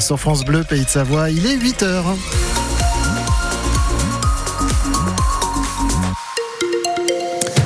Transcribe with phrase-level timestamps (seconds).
[0.00, 1.30] sur France Bleu, Pays de Savoie.
[1.30, 2.16] Il est 8 heures.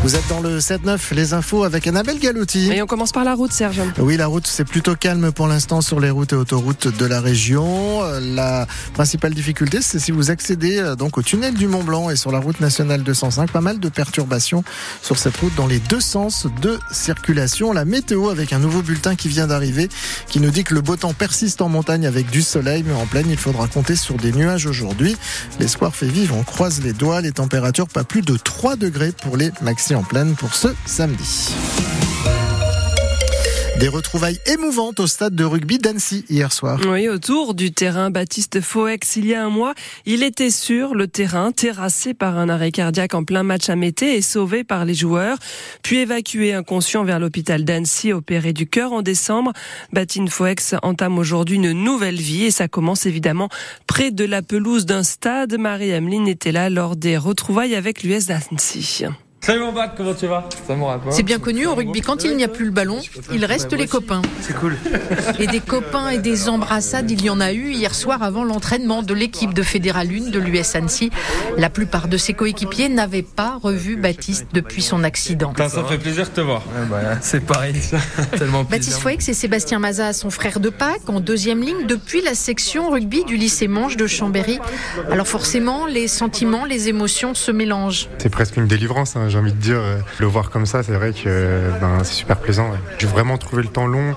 [0.06, 2.70] Vous êtes dans le 7-9, les infos avec Annabelle Galotti.
[2.70, 3.80] Et on commence par la route, Serge.
[3.98, 7.20] Oui, la route, c'est plutôt calme pour l'instant sur les routes et autoroutes de la
[7.20, 8.02] région.
[8.20, 12.14] La principale difficulté, c'est si vous accédez euh, donc au tunnel du Mont Blanc et
[12.14, 14.62] sur la route nationale 205, pas mal de perturbations
[15.02, 17.72] sur cette route dans les deux sens de circulation.
[17.72, 19.88] La météo avec un nouveau bulletin qui vient d'arriver
[20.28, 23.06] qui nous dit que le beau temps persiste en montagne avec du soleil, mais en
[23.06, 25.16] plaine, il faudra compter sur des nuages aujourd'hui.
[25.58, 29.36] L'espoir fait vivre, on croise les doigts, les températures pas plus de 3 degrés pour
[29.36, 31.54] les maxi en pleine pour ce samedi.
[33.80, 36.80] Des retrouvailles émouvantes au stade de rugby d'Annecy hier soir.
[36.88, 39.74] Oui, autour du terrain Baptiste Fauex, il y a un mois,
[40.06, 44.16] il était sur le terrain, terrassé par un arrêt cardiaque en plein match à Mété
[44.16, 45.36] et sauvé par les joueurs,
[45.82, 49.52] puis évacué inconscient vers l'hôpital d'Annecy, opéré du cœur en décembre.
[49.92, 53.50] Baptiste Fauex entame aujourd'hui une nouvelle vie et ça commence évidemment
[53.86, 55.58] près de la pelouse d'un stade.
[55.58, 59.06] Marie-Ameline était là lors des retrouvailles avec l'US d'Annecy.
[59.46, 60.44] Salut mon bac, comment tu vas?
[60.66, 60.74] Ça
[61.10, 62.98] C'est bien connu au rugby, quand il n'y a plus le ballon,
[63.32, 64.20] il reste les copains.
[64.40, 64.76] C'est cool.
[65.38, 69.04] Et des copains et des embrassades, il y en a eu hier soir avant l'entraînement
[69.04, 71.10] de l'équipe de Fédéral 1 de l'US Annecy.
[71.56, 75.52] La plupart de ses coéquipiers n'avaient pas revu Baptiste depuis son accident.
[75.56, 76.64] ça fait plaisir de te voir.
[76.90, 77.76] Bah, c'est pareil,
[78.36, 82.34] tellement Baptiste Fouex et Sébastien Maza, son frère de Pâques, en deuxième ligne depuis la
[82.34, 84.58] section rugby du lycée Manche de Chambéry.
[85.08, 88.08] Alors forcément, les sentiments, les émotions se mélangent.
[88.18, 89.14] C'est presque une délivrance.
[89.14, 89.78] Hein j'ai envie de dire.
[89.78, 92.70] Euh, le voir comme ça, c'est vrai que ben, c'est super plaisant.
[92.98, 94.14] J'ai vraiment trouvé le temps long.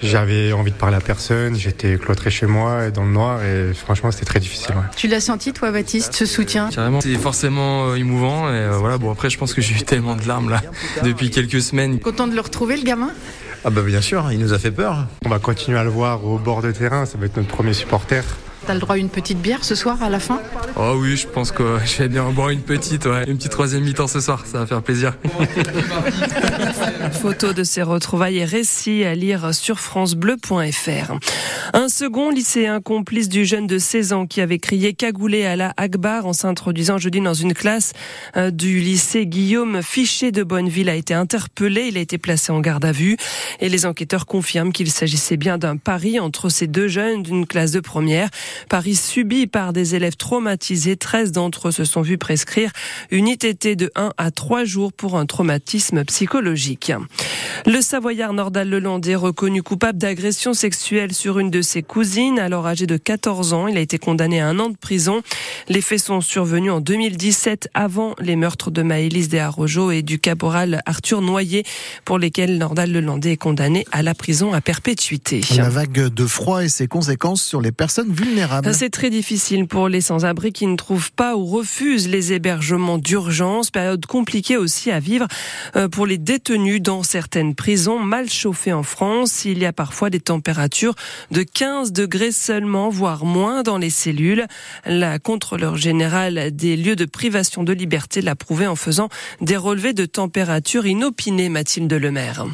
[0.00, 1.56] J'avais envie de parler à personne.
[1.56, 4.74] J'étais cloîtré chez moi dans le noir et franchement, c'était très difficile.
[4.96, 6.70] Tu l'as senti, toi, Baptiste, ce soutien?
[6.70, 7.00] Carrément.
[7.00, 8.48] C'est forcément euh, émouvant.
[8.48, 10.62] Et euh, voilà, bon, après, je pense que j'ai eu tellement de larmes là
[11.02, 11.98] depuis quelques semaines.
[11.98, 13.10] Content de le retrouver, le gamin?
[13.64, 15.06] Ah, bah bien sûr, il nous a fait peur.
[15.24, 17.04] On va continuer à le voir au bord de terrain.
[17.06, 18.24] Ça va être notre premier supporter.
[18.66, 20.40] T'as le droit à une petite bière ce soir à la fin?
[20.76, 23.24] Oh oui, je pense que je vais bien boire une petite, ouais.
[23.26, 25.14] Une petite troisième mi-temps ce soir, ça va faire plaisir.
[27.12, 31.12] Photo de ces retrouvailles et récits à lire sur francebleu.fr.
[31.72, 35.72] Un second lycéen complice du jeune de 16 ans qui avait crié cagoulé à la
[35.76, 37.92] Akbar en s'introduisant jeudi dans une classe
[38.36, 41.86] euh, du lycée Guillaume Fichet de Bonneville a été interpellé.
[41.88, 43.16] Il a été placé en garde à vue
[43.60, 47.72] et les enquêteurs confirment qu'il s'agissait bien d'un pari entre ces deux jeunes d'une classe
[47.72, 48.28] de première.
[48.68, 50.96] Paris subi par des élèves traumatisés.
[50.96, 52.70] 13 d'entre eux se sont vus prescrire
[53.10, 56.92] une ITT de 1 à 3 jours pour un traumatisme psychologique.
[57.66, 62.86] Le Savoyard Nordal Lelandais reconnu coupable d'agression sexuelle sur une de ses cousines, alors âgée
[62.86, 63.68] de 14 ans.
[63.68, 65.22] Il a été condamné à un an de prison.
[65.68, 70.82] Les faits sont survenus en 2017 avant les meurtres de Maëlys Desarrojo et du caporal
[70.86, 71.64] Arthur Noyer
[72.04, 75.40] pour lesquels Nordal Lelandais est condamné à la prison à perpétuité.
[75.56, 78.41] La vague de froid et ses conséquences sur les personnes vulnérables
[78.72, 83.70] c'est très difficile pour les sans-abri qui ne trouvent pas ou refusent les hébergements d'urgence.
[83.70, 85.26] Période compliquée aussi à vivre
[85.76, 89.44] euh, pour les détenus dans certaines prisons mal chauffées en France.
[89.44, 90.94] Il y a parfois des températures
[91.30, 94.46] de 15 degrés seulement, voire moins dans les cellules.
[94.86, 99.08] La contrôleur générale des lieux de privation de liberté l'a prouvé en faisant
[99.40, 102.46] des relevés de température inopinés, Mathilde Lemaire.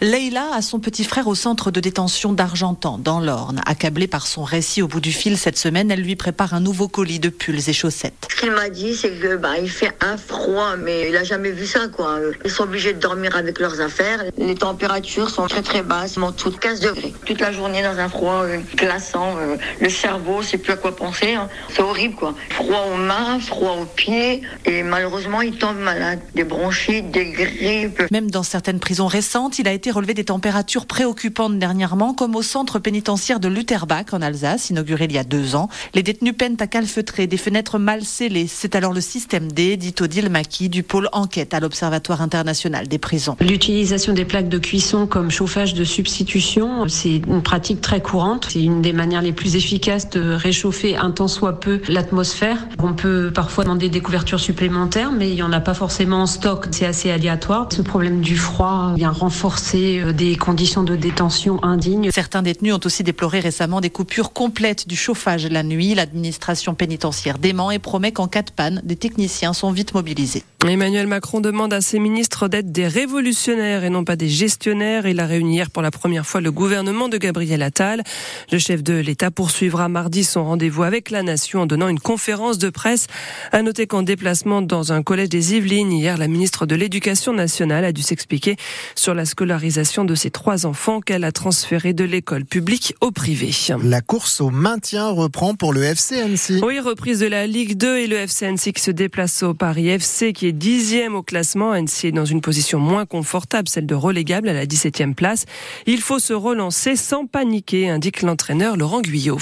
[0.00, 3.60] Leïla a son petit frère au centre de détention d'Argentan, dans l'Orne.
[3.66, 6.86] Accablée par son récit au bout du fil cette semaine, elle lui prépare un nouveau
[6.86, 8.28] colis de pulls et chaussettes.
[8.30, 11.50] Ce qu'il m'a dit, c'est que bah, il fait un froid, mais il a jamais
[11.50, 12.20] vu ça, quoi.
[12.44, 14.22] Ils sont obligés de dormir avec leurs affaires.
[14.38, 17.12] Les températures sont très très basses, en dessous de 15 degrés.
[17.26, 19.36] Toute la journée dans un froid euh, glaçant.
[19.38, 21.34] Euh, le cerveau, c'est plus à quoi penser.
[21.34, 21.48] Hein.
[21.70, 22.36] C'est horrible, quoi.
[22.50, 26.20] Froid aux mains, froid aux pieds, et malheureusement, il tombe malade.
[26.36, 28.04] Des bronchites, des grippes.
[28.12, 32.42] Même dans certaines prisons récentes, il a été relevé des températures préoccupantes dernièrement, comme au
[32.42, 35.68] centre pénitentiaire de Lutherbach en Alsace, inauguré il y a deux ans.
[35.94, 38.46] Les détenus peinent à calfeutrer, des fenêtres mal scellées.
[38.48, 42.98] C'est alors le système D, dit Odile Maki, du pôle enquête à l'Observatoire international des
[42.98, 43.36] prisons.
[43.40, 48.48] L'utilisation des plaques de cuisson comme chauffage de substitution, c'est une pratique très courante.
[48.50, 52.58] C'est une des manières les plus efficaces de réchauffer un tant soit peu l'atmosphère.
[52.78, 56.26] On peut parfois demander des couvertures supplémentaires, mais il n'y en a pas forcément en
[56.26, 56.66] stock.
[56.70, 57.68] C'est assez aléatoire.
[57.72, 62.10] Ce problème du froid vient renforcer euh, des conditions de détention indignes.
[62.10, 65.94] Certains détenus ont aussi déploré récemment des coupures complètes du chauffage la nuit.
[65.94, 70.42] L'administration pénitentiaire dément et promet qu'en cas de panne, des techniciens sont vite mobilisés.
[70.66, 75.06] Emmanuel Macron demande à ses ministres d'être des révolutionnaires et non pas des gestionnaires.
[75.06, 78.02] Il a réuni hier pour la première fois le gouvernement de Gabriel Attal.
[78.50, 82.58] Le chef de l'État poursuivra mardi son rendez-vous avec la nation en donnant une conférence
[82.58, 83.06] de presse.
[83.52, 87.84] À noter qu'en déplacement dans un collège des Yvelines hier, la ministre de l'Éducation nationale
[87.84, 88.56] a dû s'expliquer
[88.94, 93.10] sur la scolarité scolarisation de ses trois enfants qu'elle a transférés de l'école publique au
[93.10, 93.50] privé.
[93.82, 96.60] La course au maintien reprend pour le FC Annecy.
[96.64, 99.88] Oui, reprise de la Ligue 2 et le FC Annecy qui se déplace au Paris
[99.88, 101.72] FC qui est dixième au classement.
[101.72, 105.44] Annecy est dans une position moins confortable, celle de relégable à la 17e place.
[105.86, 109.38] Il faut se relancer sans paniquer, indique l'entraîneur Laurent Guyot.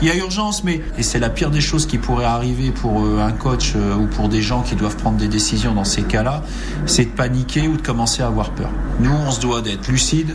[0.00, 3.04] Il y a urgence, mais et c'est la pire des choses qui pourrait arriver pour
[3.04, 6.02] euh, un coach euh, ou pour des gens qui doivent prendre des décisions dans ces
[6.02, 6.42] cas-là,
[6.86, 8.70] c'est de paniquer ou de commencer à avoir peur.
[9.00, 10.34] Nous, on se doit d'être lucide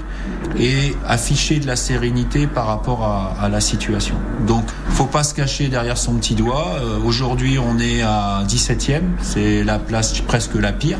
[0.57, 4.15] et afficher de la sérénité par rapport à, la situation.
[4.47, 6.77] Donc, faut pas se cacher derrière son petit doigt.
[6.79, 10.97] Euh, Aujourd'hui, on est à 17e, c'est la place presque la pire.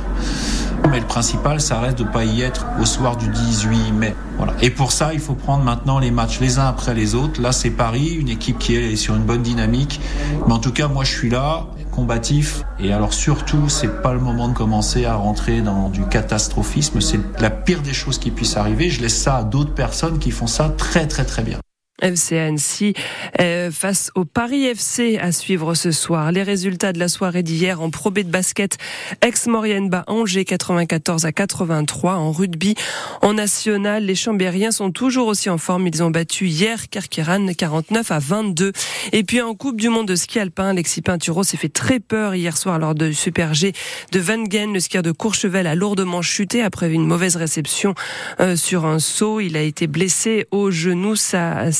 [0.90, 4.16] Mais le principal, ça reste de pas y être au soir du 18 mai.
[4.38, 4.54] Voilà.
[4.62, 7.42] Et pour ça, il faut prendre maintenant les matchs les uns après les autres.
[7.42, 10.02] Là, c'est Paris, une équipe qui est sur une bonne dynamique.
[10.46, 12.64] Mais en tout cas, moi, je suis là, combatif.
[12.80, 17.00] Et alors surtout, c'est pas le moment de commencer à rentrer dans du catastrophisme.
[17.02, 18.90] C'est la pire des choses qui puisse arriver.
[18.90, 21.63] Je laisse ça à d'autres personnes qui font ça très très très bien.
[22.02, 22.94] FC
[23.40, 26.32] euh, face au Paris FC à suivre ce soir.
[26.32, 28.78] Les résultats de la soirée d'hier en Pro B de basket,
[29.22, 32.74] ex-Maurienne bat Angers 94 à 83 en rugby.
[33.22, 35.88] En national, les Chambériens sont toujours aussi en forme.
[35.88, 38.72] Ils ont battu hier Kerkeran 49 à 22.
[39.12, 42.34] Et puis en Coupe du Monde de ski alpin, Alexis Pinturo s'est fait très peur
[42.34, 43.74] hier soir lors de Super G
[44.12, 44.74] de Vengen.
[44.74, 47.94] Le skieur de Courchevel a lourdement chuté après une mauvaise réception
[48.40, 49.40] euh, sur un saut.
[49.40, 51.16] Il a été blessé au genou.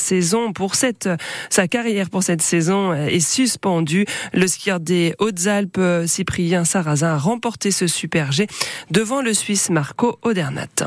[0.04, 1.08] Saison pour cette
[1.50, 4.06] sa carrière pour cette saison est suspendue.
[4.32, 8.46] Le skieur des Hautes-Alpes Cyprien Sarrazin a remporté ce super G
[8.90, 10.86] devant le Suisse Marco Odernat.